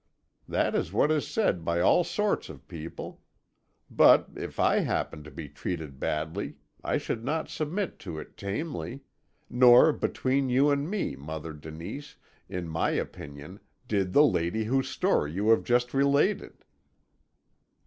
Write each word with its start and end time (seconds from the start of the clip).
That 0.47 0.73
is 0.73 0.91
what 0.91 1.11
is 1.11 1.27
said 1.27 1.63
by 1.63 1.79
all 1.79 2.03
sorts 2.03 2.49
of 2.49 2.67
people. 2.67 3.21
But 3.87 4.29
if 4.35 4.59
I 4.59 4.79
happened 4.79 5.25
to 5.25 5.29
be 5.29 5.47
treated 5.47 5.99
badly 5.99 6.55
I 6.83 6.97
should 6.97 7.23
not 7.23 7.49
submit 7.49 7.99
to 7.99 8.17
it 8.17 8.35
tamely 8.35 9.01
nor 9.47 9.93
between 9.93 10.49
you 10.49 10.71
and 10.71 10.89
me, 10.89 11.15
Mother 11.15 11.53
Denise, 11.53 12.15
in 12.49 12.67
my 12.67 12.89
opinion, 12.89 13.59
did 13.87 14.11
the 14.11 14.25
lady 14.25 14.63
whose 14.63 14.89
story 14.89 15.33
you 15.33 15.49
have 15.49 15.63
just 15.63 15.93
related." 15.93 16.65